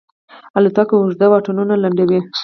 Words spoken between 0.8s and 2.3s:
اوږده واټنونه لنډوي.